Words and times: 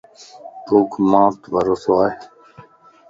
توک 0.65 0.91
مانت 1.11 1.39
بھروسو 1.51 1.93
ائي؟ 2.03 2.13